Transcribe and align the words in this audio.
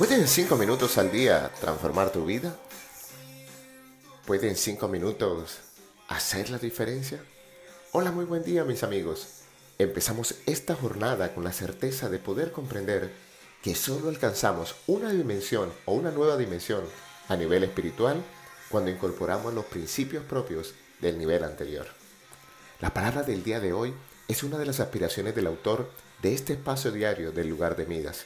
¿Pueden 0.00 0.26
cinco 0.28 0.56
minutos 0.56 0.96
al 0.96 1.12
día 1.12 1.52
transformar 1.60 2.10
tu 2.10 2.24
vida? 2.24 2.56
¿Pueden 4.24 4.56
cinco 4.56 4.88
minutos 4.88 5.58
hacer 6.08 6.48
la 6.48 6.56
diferencia? 6.56 7.22
Hola, 7.92 8.10
muy 8.10 8.24
buen 8.24 8.42
día 8.42 8.64
mis 8.64 8.82
amigos. 8.82 9.42
Empezamos 9.76 10.36
esta 10.46 10.74
jornada 10.74 11.34
con 11.34 11.44
la 11.44 11.52
certeza 11.52 12.08
de 12.08 12.18
poder 12.18 12.50
comprender 12.50 13.10
que 13.62 13.74
solo 13.74 14.08
alcanzamos 14.08 14.74
una 14.86 15.12
dimensión 15.12 15.70
o 15.84 15.92
una 15.92 16.10
nueva 16.10 16.38
dimensión 16.38 16.82
a 17.28 17.36
nivel 17.36 17.62
espiritual 17.62 18.24
cuando 18.70 18.90
incorporamos 18.90 19.52
los 19.52 19.66
principios 19.66 20.24
propios 20.24 20.72
del 21.02 21.18
nivel 21.18 21.44
anterior. 21.44 21.86
La 22.80 22.94
palabra 22.94 23.22
del 23.22 23.44
día 23.44 23.60
de 23.60 23.74
hoy 23.74 23.92
es 24.28 24.44
una 24.44 24.56
de 24.56 24.64
las 24.64 24.80
aspiraciones 24.80 25.34
del 25.34 25.46
autor 25.46 25.90
de 26.22 26.32
este 26.32 26.54
espacio 26.54 26.90
diario 26.90 27.32
del 27.32 27.50
lugar 27.50 27.76
de 27.76 27.84
Midas, 27.84 28.24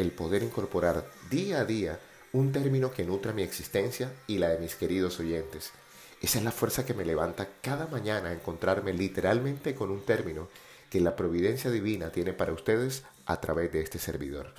el 0.00 0.12
poder 0.12 0.42
incorporar 0.42 1.06
día 1.30 1.60
a 1.60 1.64
día 1.64 1.98
un 2.32 2.52
término 2.52 2.92
que 2.92 3.04
nutra 3.04 3.32
mi 3.32 3.42
existencia 3.42 4.12
y 4.26 4.38
la 4.38 4.48
de 4.48 4.58
mis 4.58 4.74
queridos 4.74 5.20
oyentes. 5.20 5.72
Esa 6.22 6.38
es 6.38 6.44
la 6.44 6.52
fuerza 6.52 6.86
que 6.86 6.94
me 6.94 7.04
levanta 7.04 7.48
cada 7.60 7.86
mañana 7.86 8.28
a 8.28 8.32
encontrarme 8.32 8.92
literalmente 8.92 9.74
con 9.74 9.90
un 9.90 10.02
término 10.02 10.48
que 10.90 11.00
la 11.00 11.16
providencia 11.16 11.70
divina 11.70 12.10
tiene 12.10 12.32
para 12.32 12.52
ustedes 12.52 13.04
a 13.26 13.40
través 13.40 13.72
de 13.72 13.80
este 13.80 13.98
servidor. 13.98 14.54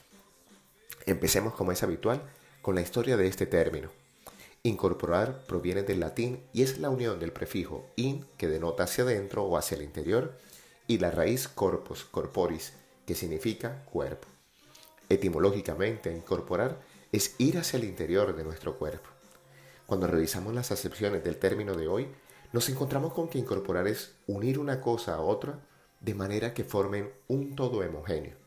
Empecemos 1.05 1.53
como 1.53 1.71
es 1.71 1.83
habitual 1.83 2.21
con 2.61 2.75
la 2.75 2.81
historia 2.81 3.17
de 3.17 3.27
este 3.27 3.45
término. 3.45 3.89
Incorporar 4.63 5.45
proviene 5.47 5.81
del 5.81 5.99
latín 5.99 6.43
y 6.53 6.61
es 6.61 6.77
la 6.77 6.89
unión 6.89 7.19
del 7.19 7.31
prefijo 7.31 7.87
in, 7.95 8.25
que 8.37 8.47
denota 8.47 8.83
hacia 8.83 9.03
adentro 9.03 9.43
o 9.43 9.57
hacia 9.57 9.75
el 9.75 9.83
interior, 9.83 10.37
y 10.87 10.99
la 10.99 11.09
raíz 11.09 11.47
corpus, 11.47 12.05
corporis, 12.05 12.73
que 13.07 13.15
significa 13.15 13.83
cuerpo. 13.85 14.27
Etimológicamente, 15.11 16.09
incorporar 16.09 16.79
es 17.11 17.35
ir 17.37 17.57
hacia 17.57 17.75
el 17.75 17.83
interior 17.83 18.33
de 18.33 18.45
nuestro 18.45 18.77
cuerpo. 18.77 19.09
Cuando 19.85 20.07
revisamos 20.07 20.53
las 20.53 20.71
acepciones 20.71 21.21
del 21.21 21.35
término 21.35 21.75
de 21.75 21.89
hoy, 21.89 22.07
nos 22.53 22.69
encontramos 22.69 23.11
con 23.11 23.27
que 23.27 23.37
incorporar 23.37 23.89
es 23.89 24.15
unir 24.25 24.57
una 24.57 24.79
cosa 24.79 25.15
a 25.15 25.19
otra 25.19 25.59
de 25.99 26.13
manera 26.13 26.53
que 26.53 26.63
formen 26.63 27.11
un 27.27 27.57
todo 27.57 27.79
homogéneo. 27.79 28.37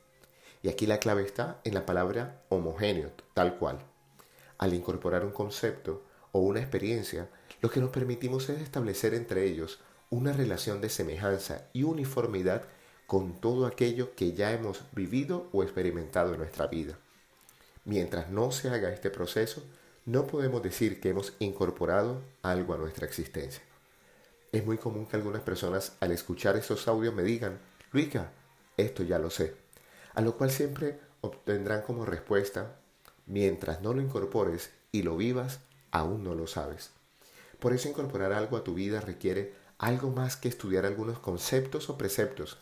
Y 0.62 0.70
aquí 0.70 0.86
la 0.86 1.00
clave 1.00 1.24
está 1.24 1.60
en 1.64 1.74
la 1.74 1.84
palabra 1.84 2.46
homogéneo, 2.48 3.10
tal 3.34 3.58
cual. 3.58 3.80
Al 4.56 4.72
incorporar 4.72 5.22
un 5.22 5.32
concepto 5.32 6.02
o 6.32 6.38
una 6.38 6.60
experiencia, 6.60 7.28
lo 7.60 7.68
que 7.68 7.80
nos 7.80 7.90
permitimos 7.90 8.48
es 8.48 8.62
establecer 8.62 9.12
entre 9.12 9.44
ellos 9.44 9.80
una 10.08 10.32
relación 10.32 10.80
de 10.80 10.88
semejanza 10.88 11.66
y 11.74 11.82
uniformidad 11.82 12.62
con 13.06 13.40
todo 13.40 13.66
aquello 13.66 14.14
que 14.14 14.32
ya 14.32 14.52
hemos 14.52 14.82
vivido 14.92 15.48
o 15.52 15.62
experimentado 15.62 16.32
en 16.32 16.40
nuestra 16.40 16.66
vida. 16.66 16.98
Mientras 17.84 18.30
no 18.30 18.50
se 18.50 18.70
haga 18.70 18.92
este 18.92 19.10
proceso, 19.10 19.62
no 20.06 20.26
podemos 20.26 20.62
decir 20.62 21.00
que 21.00 21.10
hemos 21.10 21.34
incorporado 21.38 22.20
algo 22.42 22.74
a 22.74 22.78
nuestra 22.78 23.06
existencia. 23.06 23.62
Es 24.52 24.64
muy 24.64 24.78
común 24.78 25.06
que 25.06 25.16
algunas 25.16 25.42
personas 25.42 25.96
al 26.00 26.12
escuchar 26.12 26.56
esos 26.56 26.86
audios 26.88 27.14
me 27.14 27.22
digan, 27.22 27.58
Luica, 27.92 28.30
esto 28.76 29.02
ya 29.02 29.18
lo 29.18 29.30
sé, 29.30 29.54
a 30.14 30.20
lo 30.20 30.36
cual 30.36 30.50
siempre 30.50 30.98
obtendrán 31.20 31.82
como 31.82 32.04
respuesta, 32.04 32.76
mientras 33.26 33.80
no 33.80 33.94
lo 33.94 34.02
incorpores 34.02 34.70
y 34.92 35.02
lo 35.02 35.16
vivas, 35.16 35.60
aún 35.90 36.22
no 36.22 36.34
lo 36.34 36.46
sabes. 36.46 36.90
Por 37.58 37.72
eso 37.72 37.88
incorporar 37.88 38.32
algo 38.32 38.56
a 38.56 38.64
tu 38.64 38.74
vida 38.74 39.00
requiere 39.00 39.54
algo 39.78 40.10
más 40.10 40.36
que 40.36 40.48
estudiar 40.48 40.86
algunos 40.86 41.18
conceptos 41.18 41.88
o 41.88 41.98
preceptos. 41.98 42.58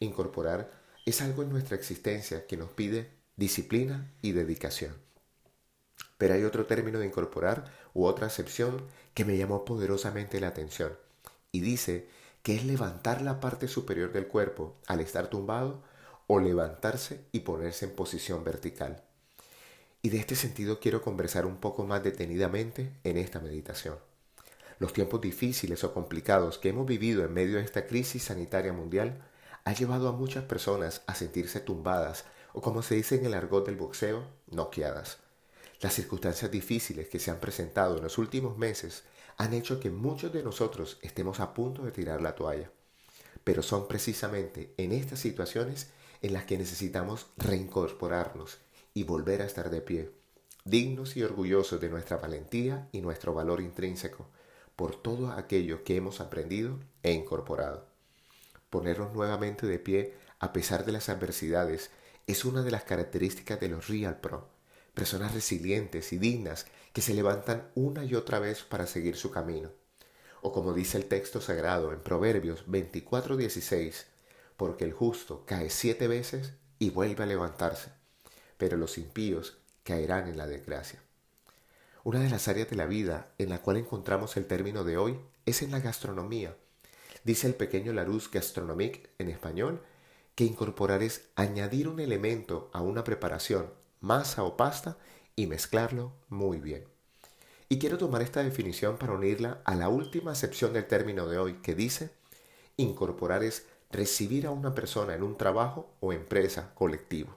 Incorporar 0.00 0.70
es 1.06 1.22
algo 1.22 1.42
en 1.42 1.50
nuestra 1.50 1.76
existencia 1.76 2.46
que 2.46 2.56
nos 2.56 2.70
pide 2.70 3.10
disciplina 3.36 4.12
y 4.20 4.32
dedicación. 4.32 4.94
Pero 6.18 6.34
hay 6.34 6.44
otro 6.44 6.66
término 6.66 6.98
de 6.98 7.06
incorporar 7.06 7.72
u 7.94 8.04
otra 8.04 8.26
acepción 8.26 8.82
que 9.14 9.24
me 9.24 9.36
llamó 9.36 9.64
poderosamente 9.64 10.40
la 10.40 10.48
atención 10.48 10.92
y 11.52 11.60
dice 11.60 12.08
que 12.42 12.56
es 12.56 12.64
levantar 12.64 13.22
la 13.22 13.40
parte 13.40 13.68
superior 13.68 14.12
del 14.12 14.26
cuerpo 14.26 14.76
al 14.86 15.00
estar 15.00 15.28
tumbado 15.28 15.82
o 16.26 16.40
levantarse 16.40 17.24
y 17.32 17.40
ponerse 17.40 17.86
en 17.86 17.92
posición 17.94 18.44
vertical. 18.44 19.02
Y 20.02 20.10
de 20.10 20.18
este 20.18 20.36
sentido 20.36 20.78
quiero 20.78 21.02
conversar 21.02 21.46
un 21.46 21.56
poco 21.56 21.84
más 21.84 22.04
detenidamente 22.04 22.92
en 23.02 23.16
esta 23.16 23.40
meditación. 23.40 23.96
Los 24.78 24.92
tiempos 24.92 25.20
difíciles 25.20 25.82
o 25.82 25.92
complicados 25.92 26.58
que 26.58 26.68
hemos 26.68 26.86
vivido 26.86 27.24
en 27.24 27.32
medio 27.32 27.56
de 27.56 27.64
esta 27.64 27.86
crisis 27.86 28.24
sanitaria 28.24 28.72
mundial 28.72 29.20
ha 29.68 29.74
llevado 29.74 30.08
a 30.08 30.12
muchas 30.12 30.44
personas 30.44 31.02
a 31.06 31.14
sentirse 31.14 31.60
tumbadas 31.60 32.24
o 32.54 32.62
como 32.62 32.80
se 32.80 32.94
dice 32.94 33.16
en 33.16 33.26
el 33.26 33.34
argot 33.34 33.66
del 33.66 33.76
boxeo, 33.76 34.24
noqueadas. 34.50 35.18
Las 35.82 35.92
circunstancias 35.92 36.50
difíciles 36.50 37.10
que 37.10 37.18
se 37.18 37.30
han 37.30 37.38
presentado 37.38 37.98
en 37.98 38.02
los 38.02 38.16
últimos 38.16 38.56
meses 38.56 39.02
han 39.36 39.52
hecho 39.52 39.78
que 39.78 39.90
muchos 39.90 40.32
de 40.32 40.42
nosotros 40.42 40.96
estemos 41.02 41.38
a 41.40 41.52
punto 41.52 41.82
de 41.82 41.90
tirar 41.90 42.22
la 42.22 42.34
toalla. 42.34 42.70
Pero 43.44 43.62
son 43.62 43.86
precisamente 43.88 44.72
en 44.78 44.92
estas 44.92 45.18
situaciones 45.18 45.88
en 46.22 46.32
las 46.32 46.44
que 46.46 46.56
necesitamos 46.56 47.26
reincorporarnos 47.36 48.56
y 48.94 49.04
volver 49.04 49.42
a 49.42 49.44
estar 49.44 49.68
de 49.68 49.82
pie, 49.82 50.10
dignos 50.64 51.14
y 51.14 51.22
orgullosos 51.22 51.78
de 51.78 51.90
nuestra 51.90 52.16
valentía 52.16 52.88
y 52.90 53.02
nuestro 53.02 53.34
valor 53.34 53.60
intrínseco, 53.60 54.30
por 54.76 54.96
todo 54.96 55.30
aquello 55.32 55.84
que 55.84 55.96
hemos 55.96 56.22
aprendido 56.22 56.78
e 57.02 57.12
incorporado. 57.12 57.87
Ponernos 58.70 59.12
nuevamente 59.14 59.66
de 59.66 59.78
pie 59.78 60.14
a 60.38 60.52
pesar 60.52 60.84
de 60.84 60.92
las 60.92 61.08
adversidades 61.08 61.90
es 62.26 62.44
una 62.44 62.62
de 62.62 62.70
las 62.70 62.84
características 62.84 63.58
de 63.58 63.68
los 63.68 63.88
Real 63.88 64.20
Pro, 64.20 64.48
personas 64.94 65.32
resilientes 65.32 66.12
y 66.12 66.18
dignas 66.18 66.66
que 66.92 67.00
se 67.00 67.14
levantan 67.14 67.70
una 67.74 68.04
y 68.04 68.14
otra 68.14 68.38
vez 68.38 68.62
para 68.62 68.86
seguir 68.86 69.16
su 69.16 69.30
camino. 69.30 69.70
O 70.42 70.52
como 70.52 70.72
dice 70.72 70.98
el 70.98 71.06
texto 71.06 71.40
sagrado 71.40 71.92
en 71.92 72.00
Proverbios 72.00 72.66
24:16, 72.66 74.06
porque 74.56 74.84
el 74.84 74.92
justo 74.92 75.44
cae 75.46 75.70
siete 75.70 76.06
veces 76.06 76.52
y 76.78 76.90
vuelve 76.90 77.24
a 77.24 77.26
levantarse, 77.26 77.90
pero 78.56 78.76
los 78.76 78.98
impíos 78.98 79.58
caerán 79.82 80.28
en 80.28 80.36
la 80.36 80.46
desgracia. 80.46 81.02
Una 82.04 82.20
de 82.20 82.30
las 82.30 82.48
áreas 82.48 82.68
de 82.70 82.76
la 82.76 82.86
vida 82.86 83.32
en 83.38 83.48
la 83.48 83.62
cual 83.62 83.78
encontramos 83.78 84.36
el 84.36 84.46
término 84.46 84.84
de 84.84 84.96
hoy 84.96 85.18
es 85.46 85.62
en 85.62 85.70
la 85.70 85.80
gastronomía. 85.80 86.56
Dice 87.28 87.46
el 87.46 87.54
pequeño 87.54 87.92
Larousse 87.92 88.30
Gastronomique 88.32 89.10
en 89.18 89.28
español 89.28 89.82
que 90.34 90.44
incorporar 90.44 91.02
es 91.02 91.28
añadir 91.36 91.86
un 91.86 92.00
elemento 92.00 92.70
a 92.72 92.80
una 92.80 93.04
preparación, 93.04 93.70
masa 94.00 94.44
o 94.44 94.56
pasta, 94.56 94.96
y 95.36 95.46
mezclarlo 95.46 96.14
muy 96.30 96.58
bien. 96.58 96.86
Y 97.68 97.78
quiero 97.78 97.98
tomar 97.98 98.22
esta 98.22 98.42
definición 98.42 98.96
para 98.96 99.12
unirla 99.12 99.60
a 99.66 99.74
la 99.74 99.90
última 99.90 100.30
acepción 100.30 100.72
del 100.72 100.86
término 100.86 101.28
de 101.28 101.36
hoy, 101.36 101.52
que 101.56 101.74
dice, 101.74 102.12
incorporar 102.78 103.44
es 103.44 103.66
recibir 103.90 104.46
a 104.46 104.50
una 104.50 104.74
persona 104.74 105.14
en 105.14 105.22
un 105.22 105.36
trabajo 105.36 105.90
o 106.00 106.14
empresa 106.14 106.72
colectivo. 106.74 107.36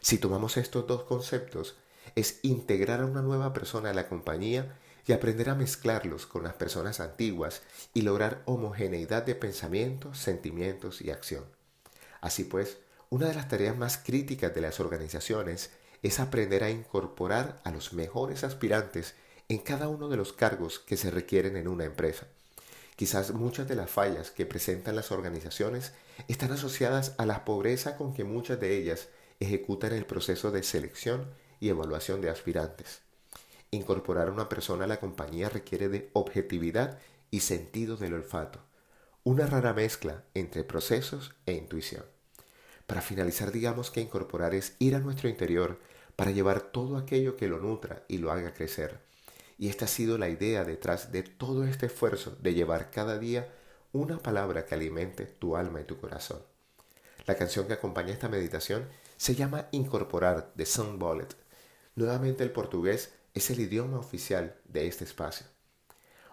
Si 0.00 0.16
tomamos 0.16 0.56
estos 0.56 0.86
dos 0.86 1.02
conceptos, 1.02 1.76
es 2.14 2.40
integrar 2.40 3.00
a 3.00 3.04
una 3.04 3.20
nueva 3.20 3.52
persona 3.52 3.90
a 3.90 3.94
la 3.94 4.08
compañía 4.08 4.78
y 5.10 5.12
aprender 5.12 5.50
a 5.50 5.56
mezclarlos 5.56 6.24
con 6.24 6.44
las 6.44 6.54
personas 6.54 7.00
antiguas 7.00 7.62
y 7.92 8.02
lograr 8.02 8.42
homogeneidad 8.44 9.24
de 9.24 9.34
pensamientos, 9.34 10.18
sentimientos 10.18 11.02
y 11.02 11.10
acción. 11.10 11.46
Así 12.20 12.44
pues, 12.44 12.76
una 13.08 13.26
de 13.26 13.34
las 13.34 13.48
tareas 13.48 13.76
más 13.76 13.98
críticas 13.98 14.54
de 14.54 14.60
las 14.60 14.78
organizaciones 14.78 15.72
es 16.04 16.20
aprender 16.20 16.62
a 16.62 16.70
incorporar 16.70 17.60
a 17.64 17.72
los 17.72 17.92
mejores 17.92 18.44
aspirantes 18.44 19.16
en 19.48 19.58
cada 19.58 19.88
uno 19.88 20.08
de 20.08 20.16
los 20.16 20.32
cargos 20.32 20.78
que 20.78 20.96
se 20.96 21.10
requieren 21.10 21.56
en 21.56 21.66
una 21.66 21.86
empresa. 21.86 22.28
Quizás 22.94 23.32
muchas 23.32 23.66
de 23.66 23.74
las 23.74 23.90
fallas 23.90 24.30
que 24.30 24.46
presentan 24.46 24.94
las 24.94 25.10
organizaciones 25.10 25.90
están 26.28 26.52
asociadas 26.52 27.16
a 27.18 27.26
la 27.26 27.44
pobreza 27.44 27.96
con 27.96 28.14
que 28.14 28.22
muchas 28.22 28.60
de 28.60 28.78
ellas 28.78 29.08
ejecutan 29.40 29.92
el 29.92 30.06
proceso 30.06 30.52
de 30.52 30.62
selección 30.62 31.34
y 31.58 31.68
evaluación 31.68 32.20
de 32.20 32.30
aspirantes. 32.30 33.09
Incorporar 33.70 34.28
a 34.28 34.32
una 34.32 34.48
persona 34.48 34.84
a 34.84 34.88
la 34.88 35.00
compañía 35.00 35.48
requiere 35.48 35.88
de 35.88 36.10
objetividad 36.12 36.98
y 37.30 37.40
sentido 37.40 37.96
del 37.96 38.14
olfato 38.14 38.60
una 39.22 39.46
rara 39.46 39.74
mezcla 39.74 40.24
entre 40.32 40.64
procesos 40.64 41.34
e 41.44 41.52
intuición. 41.52 42.04
Para 42.86 43.02
finalizar, 43.02 43.52
digamos 43.52 43.90
que 43.90 44.00
incorporar 44.00 44.54
es 44.54 44.76
ir 44.78 44.94
a 44.96 44.98
nuestro 44.98 45.28
interior 45.28 45.78
para 46.16 46.30
llevar 46.30 46.60
todo 46.72 46.96
aquello 46.96 47.36
que 47.36 47.46
lo 47.46 47.58
nutra 47.58 48.04
y 48.08 48.18
lo 48.18 48.32
haga 48.32 48.54
crecer. 48.54 48.98
Y 49.58 49.68
esta 49.68 49.84
ha 49.84 49.88
sido 49.88 50.16
la 50.16 50.30
idea 50.30 50.64
detrás 50.64 51.12
de 51.12 51.22
todo 51.22 51.64
este 51.64 51.86
esfuerzo 51.86 52.36
de 52.40 52.54
llevar 52.54 52.90
cada 52.90 53.18
día 53.18 53.52
una 53.92 54.18
palabra 54.18 54.64
que 54.64 54.74
alimente 54.74 55.26
tu 55.26 55.54
alma 55.54 55.82
y 55.82 55.84
tu 55.84 55.98
corazón. 55.98 56.42
La 57.26 57.34
canción 57.34 57.66
que 57.66 57.74
acompaña 57.74 58.12
esta 58.12 58.28
meditación 58.28 58.88
se 59.18 59.34
llama 59.34 59.68
Incorporar 59.70 60.52
de 60.54 60.64
Sun 60.64 60.98
Bullet. 60.98 61.28
Nuevamente 61.94 62.42
el 62.42 62.52
portugués 62.52 63.12
es 63.34 63.50
el 63.50 63.60
idioma 63.60 63.98
oficial 63.98 64.56
de 64.64 64.86
este 64.86 65.04
espacio. 65.04 65.46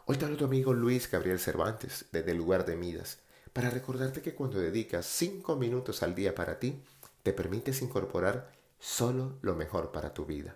Hoy 0.06 0.18
te 0.18 0.26
hablo 0.26 0.38
tu 0.38 0.46
amigo 0.46 0.74
Luis 0.74 1.12
Gabriel 1.12 1.40
Cervantes 1.40 2.06
desde 2.12 2.32
el 2.32 2.38
lugar 2.38 2.66
de 2.66 2.76
Midas 2.76 3.20
para 3.54 3.70
recordarte 3.70 4.22
que 4.22 4.36
cuando 4.36 4.60
dedicas 4.60 5.06
cinco 5.06 5.56
minutos 5.56 6.04
al 6.04 6.16
día 6.16 6.34
para 6.34 6.60
ti, 6.60 6.82
te 7.24 7.34
permites 7.34 7.82
incorporar 7.82 8.52
solo 8.80 9.38
lo 9.42 9.56
mejor 9.56 9.92
para 9.92 10.14
tu 10.14 10.26
vida. 10.26 10.56